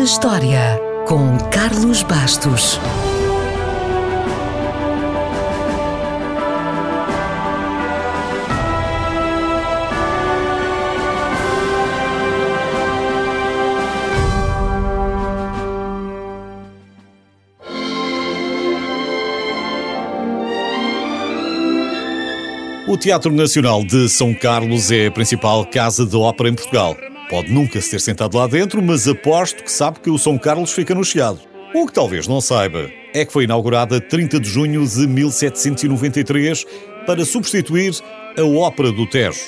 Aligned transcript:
na 0.00 0.04
História, 0.04 0.80
com 1.06 1.36
Carlos 1.50 2.02
Bastos. 2.02 2.80
O 22.88 22.96
Teatro 22.96 23.30
Nacional 23.30 23.84
de 23.84 24.08
São 24.08 24.32
Carlos 24.32 24.90
é 24.90 25.08
a 25.08 25.10
principal 25.10 25.66
casa 25.66 26.06
de 26.06 26.16
ópera 26.16 26.48
em 26.48 26.54
Portugal. 26.54 26.96
Pode 27.30 27.52
nunca 27.52 27.80
se 27.80 27.92
ter 27.92 28.00
sentado 28.00 28.36
lá 28.36 28.48
dentro, 28.48 28.82
mas 28.82 29.06
aposto 29.06 29.62
que 29.62 29.70
sabe 29.70 30.00
que 30.00 30.10
o 30.10 30.18
São 30.18 30.36
Carlos 30.36 30.72
fica 30.72 30.96
no 30.96 31.04
Chiado. 31.04 31.38
O 31.72 31.86
que 31.86 31.92
talvez 31.92 32.26
não 32.26 32.40
saiba 32.40 32.90
é 33.14 33.24
que 33.24 33.32
foi 33.32 33.44
inaugurada 33.44 34.00
30 34.00 34.40
de 34.40 34.48
junho 34.48 34.84
de 34.84 35.06
1793 35.06 36.66
para 37.06 37.24
substituir 37.24 37.94
a 38.36 38.42
Ópera 38.42 38.90
do 38.90 39.06
Tejo. 39.06 39.38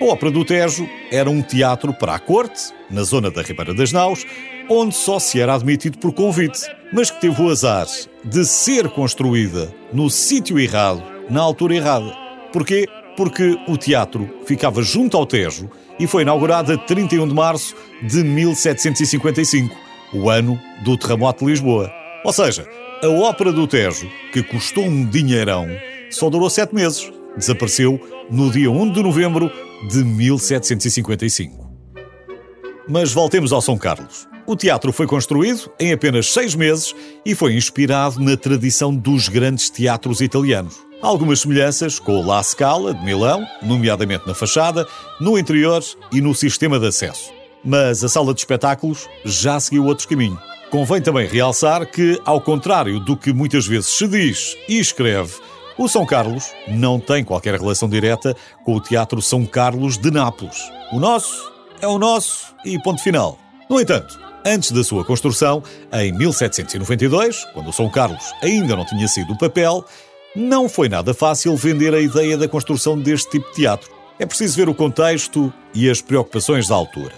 A 0.00 0.04
Ópera 0.04 0.30
do 0.30 0.44
Tejo 0.44 0.88
era 1.10 1.28
um 1.28 1.42
teatro 1.42 1.92
para 1.92 2.14
a 2.14 2.18
corte, 2.20 2.72
na 2.88 3.02
zona 3.02 3.28
da 3.28 3.42
Ribeira 3.42 3.74
das 3.74 3.90
Naus, 3.90 4.24
onde 4.68 4.94
só 4.94 5.18
se 5.18 5.40
era 5.40 5.54
admitido 5.54 5.98
por 5.98 6.12
convite, 6.12 6.60
mas 6.92 7.10
que 7.10 7.20
teve 7.20 7.42
o 7.42 7.50
azar 7.50 7.88
de 8.24 8.44
ser 8.44 8.88
construída 8.90 9.74
no 9.92 10.08
sítio 10.08 10.60
errado, 10.60 11.02
na 11.28 11.40
altura 11.40 11.74
errada. 11.74 12.16
Porquê? 12.52 12.86
Porque 13.16 13.58
o 13.68 13.76
teatro 13.76 14.28
ficava 14.46 14.82
junto 14.82 15.16
ao 15.16 15.26
Tejo 15.26 15.70
e 15.98 16.06
foi 16.06 16.22
inaugurado 16.22 16.72
a 16.72 16.78
31 16.78 17.28
de 17.28 17.34
março 17.34 17.74
de 18.02 18.24
1755, 18.24 19.74
o 20.14 20.30
ano 20.30 20.58
do 20.84 20.96
terremoto 20.96 21.44
de 21.44 21.50
Lisboa. 21.50 21.92
Ou 22.24 22.32
seja, 22.32 22.66
a 23.02 23.08
Ópera 23.08 23.52
do 23.52 23.66
Tejo, 23.66 24.08
que 24.32 24.42
custou 24.42 24.84
um 24.84 25.04
dinheirão, 25.04 25.68
só 26.10 26.30
durou 26.30 26.48
sete 26.48 26.74
meses. 26.74 27.10
Desapareceu 27.36 27.98
no 28.30 28.50
dia 28.50 28.70
1 28.70 28.92
de 28.92 29.02
novembro 29.02 29.50
de 29.88 30.04
1755. 30.04 31.70
Mas 32.88 33.12
voltemos 33.12 33.52
ao 33.52 33.62
São 33.62 33.76
Carlos. 33.76 34.28
O 34.46 34.56
teatro 34.56 34.92
foi 34.92 35.06
construído 35.06 35.70
em 35.78 35.92
apenas 35.92 36.32
seis 36.32 36.54
meses 36.54 36.94
e 37.24 37.34
foi 37.34 37.54
inspirado 37.54 38.20
na 38.20 38.36
tradição 38.36 38.94
dos 38.94 39.28
grandes 39.28 39.70
teatros 39.70 40.20
italianos. 40.20 40.74
Algumas 41.02 41.40
semelhanças 41.40 41.98
com 41.98 42.20
o 42.20 42.24
La 42.24 42.40
Scala 42.44 42.94
de 42.94 43.04
Milão, 43.04 43.44
nomeadamente 43.60 44.24
na 44.24 44.34
fachada, 44.34 44.86
no 45.20 45.36
interior 45.36 45.82
e 46.12 46.20
no 46.20 46.32
sistema 46.32 46.78
de 46.78 46.86
acesso. 46.86 47.32
Mas 47.64 48.04
a 48.04 48.08
sala 48.08 48.32
de 48.32 48.38
espetáculos 48.38 49.08
já 49.24 49.58
seguiu 49.58 49.84
outro 49.84 50.06
caminho. 50.06 50.38
Convém 50.70 51.02
também 51.02 51.26
realçar 51.26 51.84
que, 51.86 52.20
ao 52.24 52.40
contrário 52.40 53.00
do 53.00 53.16
que 53.16 53.32
muitas 53.32 53.66
vezes 53.66 53.88
se 53.88 54.06
diz 54.06 54.56
e 54.68 54.78
escreve, 54.78 55.34
o 55.76 55.88
São 55.88 56.06
Carlos 56.06 56.52
não 56.68 57.00
tem 57.00 57.24
qualquer 57.24 57.58
relação 57.58 57.88
direta 57.88 58.36
com 58.64 58.76
o 58.76 58.80
Teatro 58.80 59.20
São 59.20 59.44
Carlos 59.44 59.98
de 59.98 60.08
Nápoles. 60.08 60.70
O 60.92 61.00
nosso 61.00 61.52
é 61.80 61.86
o 61.88 61.98
nosso 61.98 62.54
e 62.64 62.80
ponto 62.80 63.02
final. 63.02 63.36
No 63.68 63.80
entanto, 63.80 64.20
antes 64.46 64.70
da 64.70 64.84
sua 64.84 65.04
construção, 65.04 65.64
em 65.92 66.12
1792, 66.12 67.44
quando 67.52 67.70
o 67.70 67.72
São 67.72 67.90
Carlos 67.90 68.22
ainda 68.40 68.76
não 68.76 68.86
tinha 68.86 69.08
sido 69.08 69.36
papel, 69.36 69.84
não 70.34 70.68
foi 70.68 70.88
nada 70.88 71.12
fácil 71.12 71.54
vender 71.56 71.94
a 71.94 72.00
ideia 72.00 72.36
da 72.36 72.48
construção 72.48 72.98
deste 72.98 73.30
tipo 73.30 73.48
de 73.50 73.56
teatro. 73.56 73.90
É 74.18 74.26
preciso 74.26 74.56
ver 74.56 74.68
o 74.68 74.74
contexto 74.74 75.52
e 75.74 75.90
as 75.90 76.00
preocupações 76.00 76.68
da 76.68 76.74
altura. 76.74 77.12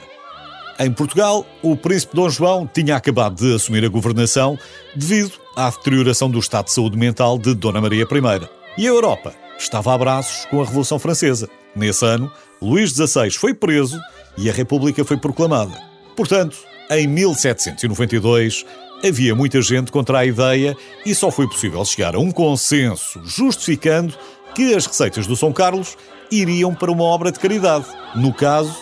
Em 0.79 0.91
Portugal, 0.91 1.47
o 1.62 1.77
príncipe 1.77 2.17
Dom 2.17 2.29
João 2.29 2.67
tinha 2.67 2.97
acabado 2.97 3.37
de 3.37 3.55
assumir 3.55 3.84
a 3.84 3.89
governação 3.89 4.59
devido 4.97 5.33
à 5.56 5.71
deterioração 5.71 6.28
do 6.28 6.38
estado 6.38 6.66
de 6.66 6.72
saúde 6.72 6.99
mental 6.99 7.38
de 7.38 7.55
Dona 7.55 7.81
Maria 7.81 8.05
I. 8.05 8.49
E 8.77 8.87
a 8.87 8.91
Europa 8.91 9.33
estava 9.56 9.94
a 9.94 9.99
braços 9.99 10.47
com 10.47 10.61
a 10.61 10.65
Revolução 10.65 10.99
Francesa. 10.99 11.49
Nesse 11.77 12.05
ano, 12.05 12.31
Luís 12.61 12.91
XVI 12.91 13.31
foi 13.31 13.55
preso 13.55 14.00
e 14.37 14.50
a 14.50 14.53
República 14.53 15.05
foi 15.05 15.17
proclamada. 15.17 15.81
Portanto, 16.17 16.56
em 16.91 17.06
1792, 17.06 18.65
havia 19.06 19.34
muita 19.34 19.60
gente 19.60 19.92
contra 19.92 20.20
a 20.20 20.26
ideia 20.26 20.76
e 21.04 21.15
só 21.15 21.31
foi 21.31 21.47
possível 21.47 21.84
chegar 21.84 22.15
a 22.15 22.19
um 22.19 22.31
consenso 22.31 23.20
justificando 23.25 24.15
que 24.54 24.75
as 24.75 24.87
receitas 24.87 25.26
do 25.26 25.37
São 25.37 25.53
Carlos 25.53 25.97
iriam 26.31 26.75
para 26.75 26.91
uma 26.91 27.04
obra 27.04 27.31
de 27.31 27.38
caridade, 27.38 27.87
no 28.14 28.32
caso, 28.32 28.75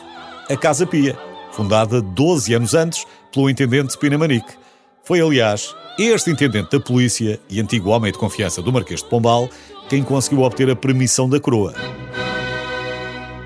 a 0.48 0.56
Casa 0.56 0.86
Pia, 0.86 1.18
fundada 1.50 2.00
12 2.00 2.54
anos 2.54 2.74
antes 2.74 3.04
pelo 3.32 3.50
intendente 3.50 3.98
Pinamanique. 3.98 4.54
Foi, 5.02 5.20
aliás, 5.20 5.74
este 5.98 6.30
intendente 6.30 6.70
da 6.70 6.80
polícia 6.80 7.40
e 7.50 7.60
antigo 7.60 7.90
homem 7.90 8.12
de 8.12 8.18
confiança 8.18 8.62
do 8.62 8.72
Marquês 8.72 9.02
de 9.02 9.08
Pombal 9.08 9.48
quem 9.88 10.02
conseguiu 10.02 10.42
obter 10.42 10.70
a 10.70 10.76
permissão 10.76 11.28
da 11.28 11.40
coroa. 11.40 11.74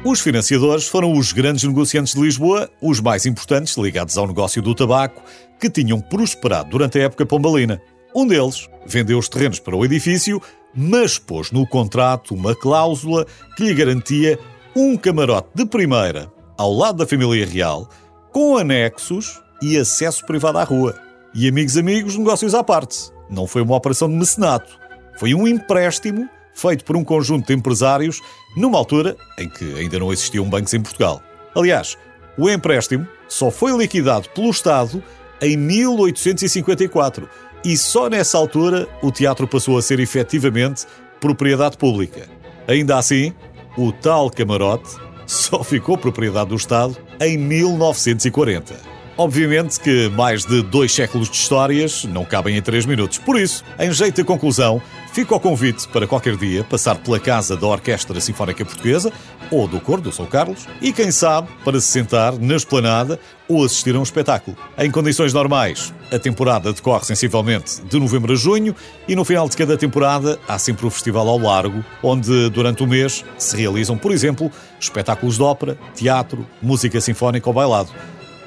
Os 0.08 0.20
financiadores 0.20 0.86
foram 0.86 1.12
os 1.18 1.32
grandes 1.32 1.64
negociantes 1.64 2.14
de 2.14 2.20
Lisboa, 2.20 2.70
os 2.80 3.00
mais 3.00 3.26
importantes 3.26 3.76
ligados 3.76 4.16
ao 4.16 4.28
negócio 4.28 4.62
do 4.62 4.72
tabaco, 4.72 5.20
que 5.58 5.68
tinham 5.68 6.00
prosperado 6.00 6.70
durante 6.70 6.96
a 6.96 7.02
época 7.02 7.26
pombalina. 7.26 7.82
Um 8.14 8.24
deles 8.24 8.68
vendeu 8.86 9.18
os 9.18 9.28
terrenos 9.28 9.58
para 9.58 9.74
o 9.74 9.84
edifício, 9.84 10.40
mas 10.72 11.18
pôs 11.18 11.50
no 11.50 11.66
contrato 11.66 12.36
uma 12.36 12.54
cláusula 12.54 13.26
que 13.56 13.64
lhe 13.64 13.74
garantia 13.74 14.38
um 14.76 14.96
camarote 14.96 15.48
de 15.56 15.66
primeira 15.66 16.30
ao 16.56 16.72
lado 16.72 16.98
da 16.98 17.06
família 17.06 17.44
real, 17.44 17.90
com 18.30 18.56
anexos 18.56 19.42
e 19.60 19.76
acesso 19.76 20.24
privado 20.24 20.58
à 20.58 20.62
rua. 20.62 20.96
E 21.34 21.48
amigos 21.48 21.76
amigos, 21.76 22.16
negócios 22.16 22.54
à 22.54 22.62
parte. 22.62 23.10
Não 23.28 23.44
foi 23.44 23.60
uma 23.60 23.74
operação 23.74 24.08
de 24.08 24.14
mecenato. 24.14 24.78
Foi 25.18 25.34
um 25.34 25.48
empréstimo 25.48 26.28
feito 26.56 26.84
por 26.84 26.96
um 26.96 27.04
conjunto 27.04 27.46
de 27.46 27.52
empresários 27.52 28.20
numa 28.56 28.78
altura 28.78 29.16
em 29.38 29.48
que 29.48 29.74
ainda 29.74 29.98
não 29.98 30.12
existiam 30.12 30.48
bancos 30.48 30.74
em 30.74 30.80
Portugal. 30.80 31.22
Aliás, 31.54 31.96
o 32.36 32.50
empréstimo 32.50 33.06
só 33.28 33.50
foi 33.50 33.76
liquidado 33.76 34.28
pelo 34.30 34.50
Estado 34.50 35.02
em 35.40 35.56
1854 35.56 37.28
e 37.64 37.76
só 37.76 38.08
nessa 38.08 38.38
altura 38.38 38.88
o 39.02 39.12
teatro 39.12 39.46
passou 39.46 39.76
a 39.76 39.82
ser 39.82 40.00
efetivamente 40.00 40.86
propriedade 41.20 41.76
pública. 41.76 42.28
Ainda 42.66 42.98
assim, 42.98 43.32
o 43.76 43.92
tal 43.92 44.30
camarote 44.30 44.96
só 45.26 45.62
ficou 45.62 45.98
propriedade 45.98 46.50
do 46.50 46.56
Estado 46.56 46.96
em 47.20 47.36
1940. 47.36 48.95
Obviamente 49.18 49.80
que 49.80 50.10
mais 50.10 50.44
de 50.44 50.62
dois 50.62 50.92
séculos 50.92 51.30
de 51.30 51.36
histórias 51.36 52.04
não 52.04 52.22
cabem 52.22 52.54
em 52.54 52.60
três 52.60 52.84
minutos. 52.84 53.16
Por 53.16 53.40
isso, 53.40 53.64
em 53.78 53.90
jeito 53.90 54.16
de 54.16 54.24
conclusão, 54.24 54.80
fico 55.14 55.32
ao 55.32 55.40
convite 55.40 55.88
para 55.88 56.06
qualquer 56.06 56.36
dia 56.36 56.62
passar 56.62 56.96
pela 56.96 57.18
casa 57.18 57.56
da 57.56 57.66
Orquestra 57.66 58.20
Sinfónica 58.20 58.62
Portuguesa 58.62 59.10
ou 59.50 59.66
do 59.66 59.80
Coro 59.80 60.02
do 60.02 60.12
São 60.12 60.26
Carlos 60.26 60.66
e, 60.82 60.92
quem 60.92 61.10
sabe, 61.10 61.48
para 61.64 61.80
se 61.80 61.86
sentar 61.86 62.38
na 62.38 62.56
esplanada 62.56 63.18
ou 63.48 63.64
assistir 63.64 63.96
a 63.96 63.98
um 63.98 64.02
espetáculo. 64.02 64.54
Em 64.76 64.90
condições 64.90 65.32
normais, 65.32 65.94
a 66.12 66.18
temporada 66.18 66.70
decorre 66.70 67.06
sensivelmente 67.06 67.80
de 67.86 67.98
novembro 67.98 68.34
a 68.34 68.36
junho 68.36 68.76
e 69.08 69.16
no 69.16 69.24
final 69.24 69.48
de 69.48 69.56
cada 69.56 69.78
temporada 69.78 70.38
há 70.46 70.58
sempre 70.58 70.86
o 70.86 70.90
Festival 70.90 71.26
ao 71.26 71.38
Largo, 71.38 71.82
onde 72.02 72.50
durante 72.50 72.82
o 72.82 72.86
mês 72.86 73.24
se 73.38 73.56
realizam, 73.56 73.96
por 73.96 74.12
exemplo, 74.12 74.52
espetáculos 74.78 75.36
de 75.36 75.42
ópera, 75.42 75.78
teatro, 75.94 76.46
música 76.60 77.00
sinfónica 77.00 77.48
ou 77.48 77.54
bailado. 77.54 77.88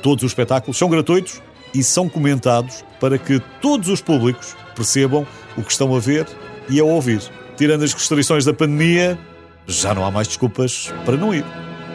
Todos 0.02 0.24
os 0.24 0.32
espetáculos 0.32 0.78
são 0.78 0.90
gratuitos 0.90 1.42
e 1.74 1.84
são 1.84 2.10
comentados 2.10 2.84
para 3.00 3.18
que 3.18 3.40
todos 3.62 3.90
os 3.90 4.02
públicos 4.02 4.56
percebam 4.76 5.26
o 5.58 5.64
que 5.64 5.72
estão 5.72 5.94
a 5.96 6.00
ver 6.00 6.26
e 6.70 6.80
a 6.80 6.84
ouvir. 6.84 7.22
Tirando 7.58 7.84
as 7.84 7.94
restrições 7.94 8.46
da 8.46 8.54
pandemia, 8.54 9.20
já 9.68 9.94
não 9.94 10.06
há 10.06 10.12
mais 10.12 10.28
desculpas 10.28 10.94
para 11.06 11.18
não 11.18 11.34
ir. 11.34 11.46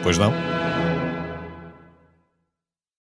Pois 0.03 0.17
não? 0.17 0.54